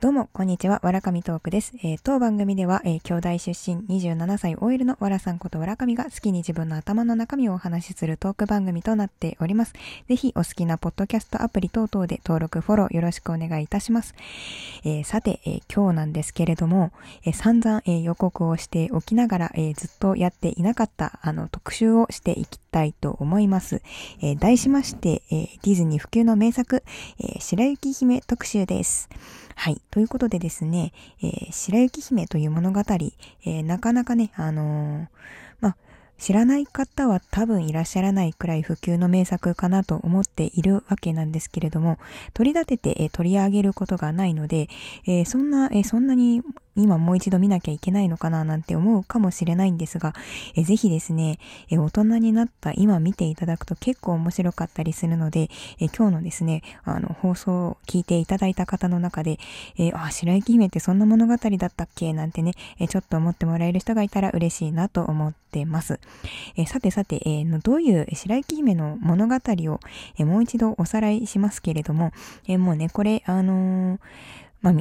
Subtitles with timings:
[0.00, 0.78] どうも、こんにちは。
[0.84, 1.72] わらかみトークです。
[1.82, 9.72] えー、当番組では、えー、兄弟出身27歳 OL のわらさんことわらかみが好きに自分の頭の中身をお話しするトーク番組となっております。
[10.06, 14.14] ぜひ、お好きなポッドキャストアプリ等々で登録、フォローよろしくお願いいたします。
[14.84, 16.92] えー、さて、え今日なんですけれども、
[17.24, 23.82] え散々、え予告をしておきながら、えずっとやっていなかった、あの、特集をしていきたいと思います。
[24.22, 26.84] え題しまして、えディズニー普及の名作、
[27.18, 29.08] え白雪姫特集です。
[29.60, 29.82] はい。
[29.90, 35.06] ということでですね、えー、白雪姫という物語、えー、なかなかね、あのー、
[35.60, 35.76] まあ、
[36.16, 41.98] 知らない方は多分いらっしゃらないくらい普及の名作かなと思っているわけなんですけれども、
[42.34, 44.68] 取り立てて、え取り上げることがないので、
[45.08, 46.40] えそんな、えそんなに
[46.82, 50.14] 今もう一度見なきゃいけないのかななんて思うかもしれないんですが、
[50.54, 51.38] えぜひですね、
[51.70, 59.38] え大人になった今見ていただくと結構面白かったりするので、え今日のですね、あの、放送を聞いていただいた方の中で、
[59.78, 66.00] えあ、白雪姫ってそんな物語だったっけなんてね、えちょっと思ってもらえる人がいたら嬉しいなと思ってます。
[66.56, 69.80] えさてさて、えー、どういう白雪姫の物語を、
[70.18, 72.12] えもう一度おさらいしますけれども、
[72.46, 73.98] えもうね、これ、あのー、
[74.60, 74.74] まあ、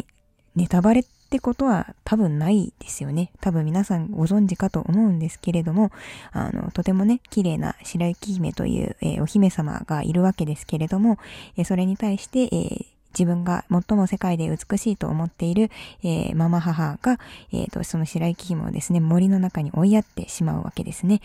[0.55, 3.31] ネタバレってことは多分ないですよね。
[3.41, 5.91] 多分皆さんご存知かと思うんですけれども、
[6.31, 11.19] あの、とてもね、綺麗な白雪姫という、えー、お姫様がいるわけですけれども、
[11.57, 15.71] えー、それに対して、えー自分が最も世界で美しいと思っている、
[16.03, 17.19] えー、ママ母が、
[17.51, 21.21] えーと、その白雪姫をですね、森の中に追いやってしまうわけですね。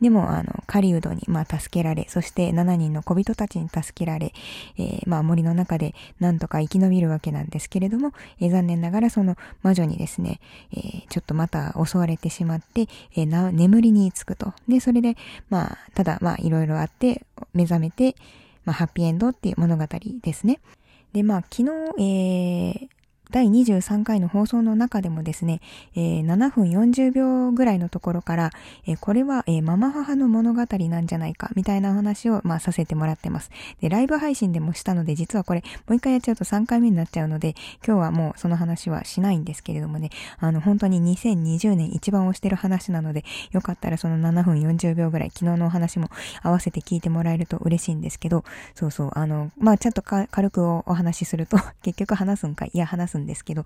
[0.00, 4.32] でも、あの、狩人に、まあ、助けられ、そして7人の小人たちに助けられ、
[4.78, 10.40] えー、まあ、森の中でなんとか生き延びるわけなんですけれども、えー、残念ながらその魔女にですね、
[10.72, 14.54] えー、ちょっとまた襲われてしまって、えー、眠りにつくと。
[14.68, 15.16] で、それで、
[15.50, 18.14] まあ、ただ、まあ、いろいろあって、目覚めて、
[18.64, 19.86] まあ、ハッピーエンドっていう物語
[20.22, 20.60] ですね。
[21.12, 22.88] で、まあ、昨日、えー、
[23.30, 25.60] 第23回の放送の中でもですね、
[25.94, 28.50] えー、7分40秒ぐらいのところから、
[28.86, 33.50] えー、これは、えー、ママ母の物語なんじゃないか、みたいな話を、まあ、させてもらってます。
[33.82, 37.54] で、ライブ配信でもしたので、実はこれ、もう一回やっちゃうと3回目になっちゃうので、
[37.86, 40.08] 今日はもうその話はしないんですけれどもね、
[40.38, 46.08] あの、本当に2020年一番推してる話なので、よかったらその7分40秒ぐらい、昨日のお話も
[46.42, 48.42] 合わせて聞いてもらえると嬉しいんですけど、
[48.74, 53.64] そうそう、あの、まあ、ちゃんと軽くお話しすると、 結局話すんか、いや、話すんかんですけど、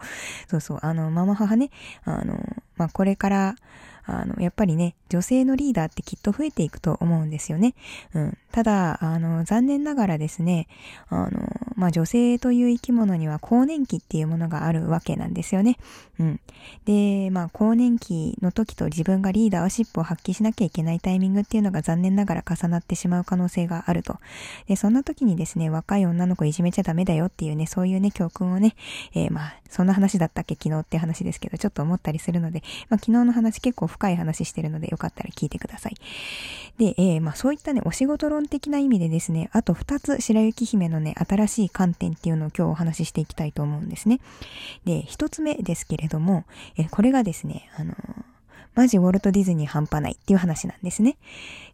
[0.48, 1.70] そうそう、あの、ママ母ね、
[2.04, 2.38] あの、
[2.76, 3.56] まあ、これから、
[4.04, 7.74] あの、やっぱりね、女性のリーダーってきっと増えていくと思うんですよね。
[8.14, 8.38] うん。
[8.50, 10.66] ただ、あの、残念ながらですね、
[11.08, 11.30] あの、
[11.76, 15.76] まあ、女性という生き物には更年期っていうものがあるわけなんですよね。
[16.18, 16.40] うん。
[16.84, 24.18] で、まあ、更年期の時と自分がリーダーシップを発揮しなきゃいけないタイミングっていうのが残念ながら重なってしまう可能性があると。
[24.66, 28.74] で、そんな時にですね、若い女の子いじめちゃダメだよっていうね、そういうね、教訓をね、
[29.14, 30.54] えー、まあ、そんな話だったっけ？
[30.54, 35.96] 昨日って話ですけど、ちょっと思ったりするので、まあ、昨日の話結構深い話してるので、よかったら聞いてください。
[36.78, 44.20] で、えー、まあそういったね、お仕事論的な意味でですね、あと2つ白雪姫のね、新しい観点っていうのを今日お話ししていきたいと思うんですね。
[44.84, 46.44] で、1つ目ですけれども、
[46.76, 47.94] え、これがですね、あの
[48.74, 51.16] マジウォルト・ディズニー半端ないっていう話なんですね。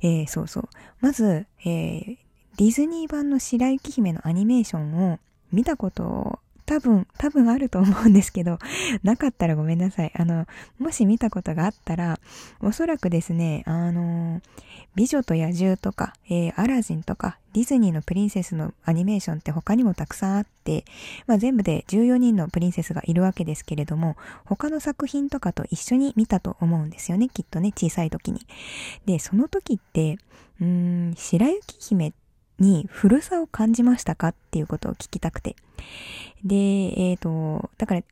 [0.01, 0.69] えー、そうそう。
[1.01, 2.19] まず、えー、
[2.57, 5.19] ディズニー版の白雪姫のアニメーションを
[5.53, 8.59] 見たこと多分、多分あると思うんですけど、
[9.03, 10.13] なかったらごめんなさい。
[10.15, 10.47] あの、
[10.79, 12.21] もし見たことがあったら、
[12.61, 14.43] おそらくですね、あの、
[14.95, 20.85] 美女と野獣とか、えー、アラジンとか、ディズニーのプリンセスのアニメーションって他にもたくさんあって、
[21.27, 28.47] まあ、全部で14人のプリンセスがいるわけですけれども、他の作品とかと一緒に見たと思うんですよね、きっとね、小さい時に。
[29.07, 30.19] で、その時って、
[30.61, 30.67] うー
[31.13, 32.28] ん、白雪姫って
[32.59, 34.29] に古さを感じましたか？
[34.29, 35.57] っていうことを聞きたくて。
[36.45, 38.03] で、えっ、ー、と、だから、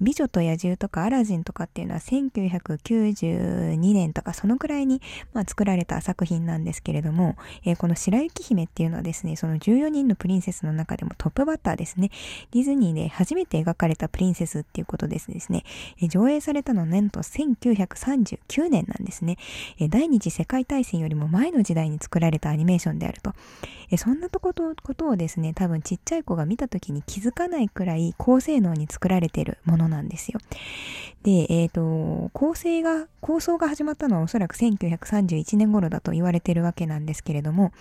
[0.00, 5.00] 美女と野獣とかアラジンとかっていうのは1992年とかそのくらいに、
[5.32, 12.10] まあ、作られた作品なんですけれども、えー、この白雪姫っていうのはですね、その14人のプリンセスの中でもトップバッターですね。
[12.50, 15.64] ディズニーで初めて描かれたプリンセスっていうことですですね。
[16.00, 19.38] えー、上映されたのはなんと1939年なんですね、
[19.78, 23.32] えー、第二次世界大戦よりも前の時代に作られたアニメーションであると。
[23.90, 30.40] えそんなとことことをですね、多分ちっちゃい子が見た時に気づかないくらい高性能に作られているものなんですよ。
[31.22, 37.72] で、えっ、ー、と、構成が、構想が始まったのはおそらく1931年頃だと言われてるわけなんですけれども、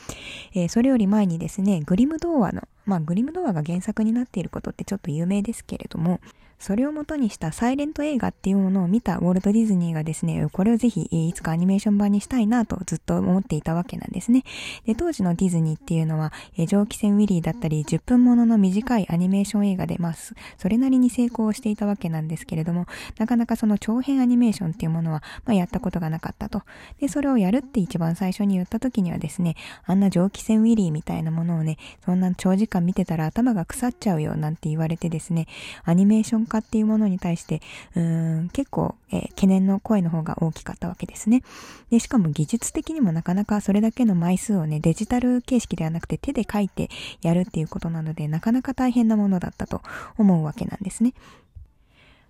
[0.53, 6.19] えー、それより前にですね、グリム童話のまあ、グリム童話が原作になっていることってちょっと有名ですけれども、
[6.59, 14.43] それを元にしたサイレント映画っていうものを見たウォルト・ディズニーがですね、これをぜひいつかアニメーション版にしたいなとずっと思っていたわけなんですね。
[14.85, 20.13] で、当時のディズニーっていうのは、え蒸気船ウィリーだったり10分ものの短いアニメーション映画で、まあ、
[20.57, 22.85] それなりに成功していたわけなんですけれども、
[23.17, 26.63] なかなかその長編アニメーションっていうものは、まあ、やったことがなかったと。
[26.99, 29.55] で、それをやるって一番最初に言った時にはですね、
[29.85, 35.47] あんな蒸気船ウィリーみたいなものをね、そんな長時間見てたら頭が腐っちゃうよなんて言われてですね、
[35.83, 37.61] アニメーション化っていうものに対して、
[37.95, 41.43] うーん、結構、えー、懸念の声の方が大きかったわけですね。
[41.89, 46.89] で、しかも技術的にもなかなかそれだけの枚数をね、デジタル形式ではなくて手で書いて
[47.21, 49.81] やるっていうことなので、なかなか大変なものだったと
[50.17, 51.13] 思うわけなんですね。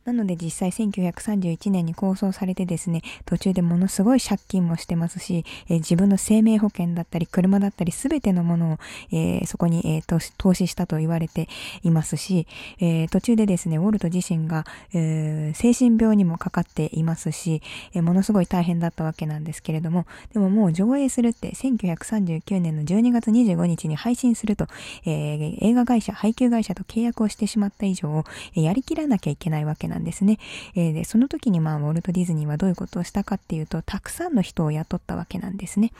[0.06, 8.78] なので実際1931年に構想されてですね、途中でものすごい借金もしてますし、えー、自分の生命保険だったり車だったり全てのものを、
[9.12, 11.50] えー、そこに、えー、投資したと言われて
[11.82, 12.46] いますし、
[12.80, 17.64] え途中でですね、ウォルト自身が、え精神病にもかかっていますし、
[17.94, 24.68] えものすごい大変だったわけなんですけれども、でももう上映するって1939年の12月25日に配信すると、
[25.06, 28.24] え映画会社、配給会社と契約をしてしまった以上、
[28.54, 29.95] やりきらなきゃいけないわけなんです。
[29.96, 30.38] なんですね。
[30.76, 35.92] えー、で、その時にまあ、ウォルト・ディズニーはどういうことをしたかっていうと、たくさんの人を雇ったわけなんですね。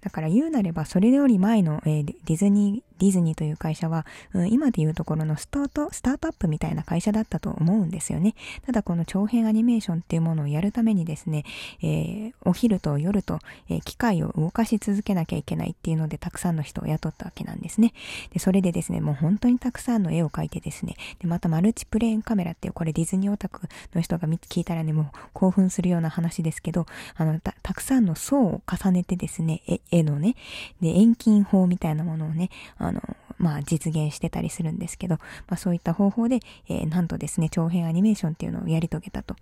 [0.00, 8.34] だから言うなれば、それより前の、えー、ディズニーディズニーという会社は、うん、今で言うところのスタート、スタートアップみたいな会社だったと思うんですよね。
[8.66, 11.44] ただこの長編アニメーションっていうものをやるためにですね、
[11.82, 17.92] えー、お昼と夜と、えー、機械を動かし続けなきゃいけないっていうので、たくさんの人を雇ったわけなんですね。
[18.32, 26.86] で、それでですね、もう本当にたくさんの絵を描いてですね、で、またマルチプレーンカメラっていう、これディズニーオタクの人が聞いたらね、もう興奮するような話ですけど、
[27.16, 30.36] あの、たたくさんの層を重ねてですね、絵のね、
[30.80, 32.50] で、遠近法みたいなものをね、
[32.88, 33.02] あの、
[33.38, 39.36] まあ実現してたりするんですけど、まあそういった方法で、えー、なんとですね、長編アニメーションっていうのをやり遂げたと。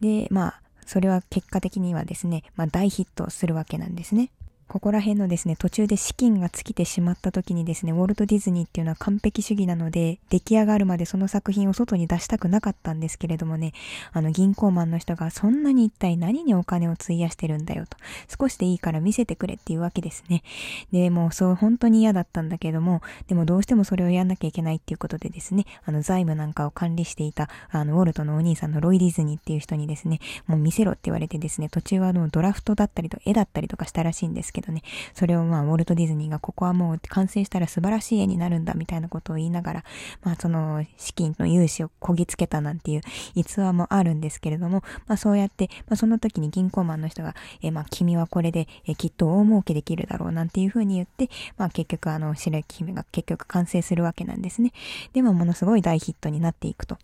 [0.00, 4.30] で、まあ、それは結果的にはですね、まあ大ヒットするわけなんですね。
[4.70, 13.72] ここら辺のですね、途中で資金が尽きてしまった時にですね、ウォルト・ディズニーっていうのは完璧主義なので、出来上がるまでその作品を外に出したくなかったんですけれどもね、
[14.12, 17.96] あの銀行マンの人がそんなに一体何にお金を費やしてるんだよと、
[18.40, 20.44] 少しでいいから見せてくれっていうわけですね。
[20.92, 34.82] で、もうそう本当に嫌だったんだけども、でもどうしてもそれをやんなきゃいけないっていうことでですね、あの財務なんかを管理していた、あのウォルトのお兄さんのロイ・ディズニーっていう人にですね、もう見せろって言われてですね、途中はあのドラフトだったりと絵だったりとかしたらしいんですけどね、
[35.14, 39.84] それをまあ、ウォルト・ディズニーがここはもう完成したら素晴らしい絵になるんだみたいなことを言いながら、
[40.22, 43.00] まあ、その資金の融資をこぎつけたなんていう
[43.34, 54.72] 逸話もあるんですけれども、まあ、そうやって、まあ、その時に銀行マンの人が、えまあ、君はこれで、えきっと大儲けできるだろうなんていうふうに言って、まあ、結局あの、白雪姫が結局完成するわけなんですね。
[55.12, 56.98] でも、ものすごい大ヒットになっていくと。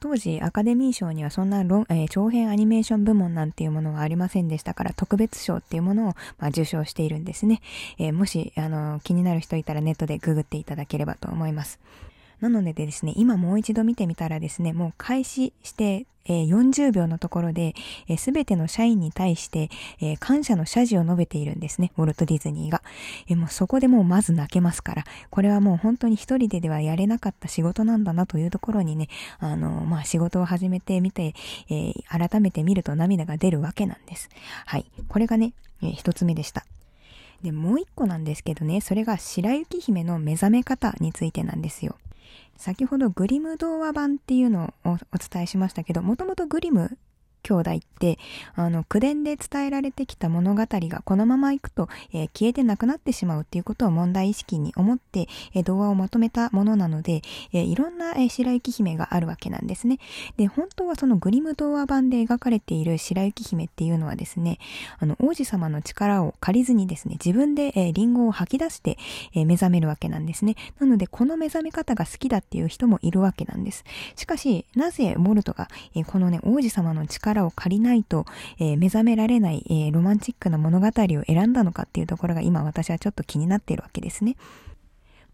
[0.00, 7.60] 当時アカデミー賞にはそんな、えー、長編アニメーション部門なんていうものはありませんでしたから特別賞っていうものを、まあ、受賞しているんですね、
[7.98, 11.80] えー、もし、あの、気になる人いたらネットでググっていただければと思います。
[12.40, 17.74] なのでですね、今もう一度見てみたらですね、もう開始してえー、40秒のところで、
[18.18, 19.70] す、べ、ての社員に対して、
[20.00, 22.82] え、感謝の謝辞を述べているんですね、ウォルト・ディズニーが。
[23.28, 29.08] え、もうそこでもうまず泣けますから、これはもう本当に一人でではやれなかった仕事なんだなというところにね、
[29.38, 31.34] あの、まあ、仕事を始めてみて、
[31.70, 34.28] え改めて見ると涙が出るわけなんです。
[34.66, 34.84] はい。
[35.08, 36.66] これがね、え一つ目でした。
[37.42, 41.96] で、もう一個なんですけどね、それが白雪姫の目覚め方についてなんですよ。
[42.56, 46.98] 先ほどグリム童話版っていうのをお伝えしましたけど、もともとグリム
[47.42, 48.18] 兄弟って、
[48.54, 59.98] あの、口伝で伝えられてきた物語がこのまま行くと、えー、消えてなくなってしまうっていうことを問題意識に思って、えー、童話をまとめたものなので、えー、いろんな、えー、白雪姫があるわけなんですね。
[60.36, 64.58] で、本当はそのグリム童話版で描かれている白雪姫っていうのはですね、
[64.98, 68.98] あの、王子様の力を借りずにですね、自分で、えー、リンゴを吐き出して、
[69.34, 70.56] えー、目覚めるわけなんですね。
[70.78, 73.84] なので、この目覚め方が好きだっていう人もいるわけなんです。
[74.16, 78.26] しかし、なぜモルトが、えー、このね、王子様の力力を借りないと、
[78.58, 84.36] えー、目覚められない、えー、ロマンチックな物語を選んだのかっていうところが今私はちょっと気になっているわけですね。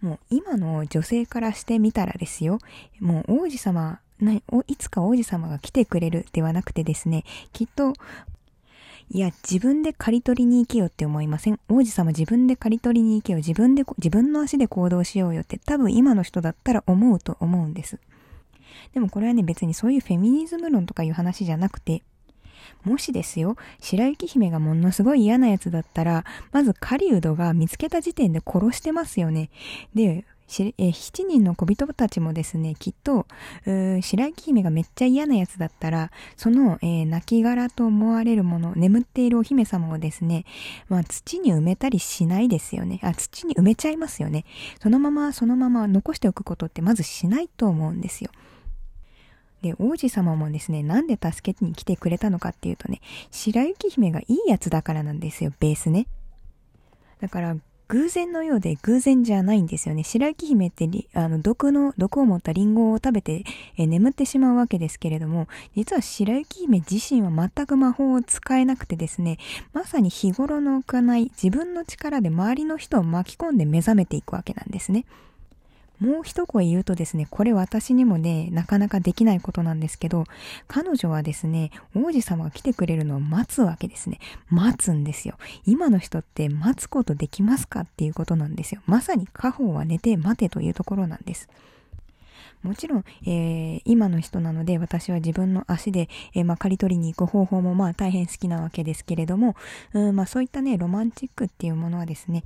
[0.00, 2.58] もう今の女性からしてみたらですよ、
[3.00, 4.00] もう王子様、
[4.66, 7.94] いつか王子様が来てくれるではなくてですね、きっと
[9.10, 13.38] いや、自分で刈り取りに行けよって思いません王子様自分で刈り取りに行けよ。
[13.38, 17.98] 自分で、自分の足で行動しようよって多分今の人だったら思うと思うんです。
[18.92, 22.02] でもこれはね、別にそういうフェミニズム論とかいう話じゃなくて、
[22.82, 29.50] もしですよ、白雪姫がものすごい嫌なやつだったら、まず狩人が見つけた時点で殺してますよね。
[29.94, 30.24] で、
[30.78, 33.26] え7人の小人たちもですね、きっと、
[33.64, 40.44] 白雪姫がめっちゃ嫌なやつだったら、その、えー、亡骸と思われるもの、眠っているお姫様をですね、
[40.88, 43.00] まあ土に埋めたりしないですよね。
[43.02, 44.44] あ、土に埋めちゃいますよね。
[44.80, 48.30] そのまま、そのまま残しておくことってまずしないと思うんですよ。
[49.64, 56.06] で、王子様もですね、なんで助けに来てくれたのかっていうとね、白雪姫がいいやつだからなんですよ、ベースね。
[57.22, 57.56] だから、
[57.88, 60.04] 偶然のようで偶然じゃないんですよね。
[60.04, 63.44] 白雪姫ってあの毒の、毒を持ったリンゴを食べて、
[63.78, 69.38] え眠ってしまうわけですけれども、実は白雪姫自身は全く魔法を使えなくてですね、
[69.72, 75.06] まさに日頃の行い、自分の力で周りの人を巻き込んで目覚めていくわけなんですね。
[76.04, 80.24] もう一声言うとですね、これ私にもね、なかなかできないことなんですけど、
[80.68, 84.18] 彼女はですね、王子様が来てくれるのを待つわけですね。
[84.50, 85.36] 待つんですよ。
[85.66, 88.82] 今の人って待つことできますかっていうことなんですよ。
[88.86, 91.48] まさに家宝は寝て待てというところなんです。
[92.62, 99.54] もちろん、えー、今の人なので私は自分の足で、えー、まあ、刈り取りに行く方法もまあ大変好きなわけですけれども、
[99.92, 102.42] うんまあ、そういったね、ロマンチックっていうものはですね、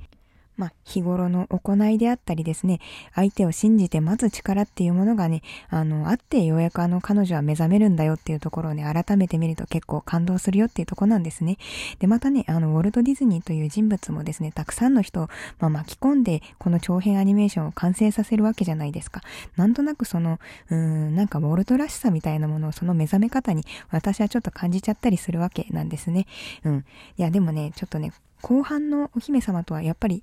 [0.59, 2.81] まあ、日頃の行いであったりですね、
[3.15, 11.59] 相手を信じて待つ力っていうものがね、あの、あってようやくあの彼女は目覚めるんだよっていうところをね、改めて見ると結構感動するよっていうとこなんですね。
[12.01, 15.29] で、またね、あの、ウォルト・ディズニーという人物もですね、たくさんの人を、
[15.61, 19.21] まあ、巻き込んで、この長編アニメーションを完成させるわけじゃないですか。
[19.57, 26.27] なんとなくその、うーん、なんかウォルトらしさみたいなものをその目覚め方に私はちょっと感じちゃったりするわけなんですね。
[26.65, 26.85] うん。
[27.17, 28.13] いや、でもね、ちょっとね、
[28.43, 30.23] 後半のお姫様とはやっぱり、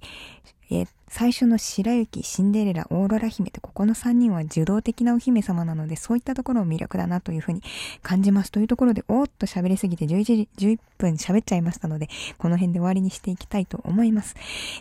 [0.72, 7.62] え、最初の白雪、シンデレラ、オーロラ姫ってここの3人は受動的なお姫様なので、そういったところも魅力だなというふうに
[8.02, 8.52] 感じます。
[8.52, 14.36] というところで、おーっと喋りすぎて11時、11分喋っちゃいましたので、この辺で終わりにしていきたいと思います。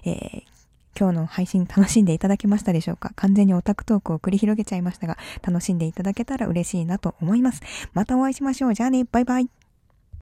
[0.05, 0.55] えー
[0.97, 3.11] 今日の配信楽しんでいただけましたでしょうか？
[3.17, 7.63] 完全にオタクトークを繰り広げちゃいましたが、楽しんでいただけたら嬉しいなと思います。
[7.95, 8.75] またお会いしましょう。
[8.75, 9.64] じゃあね、バイバイ。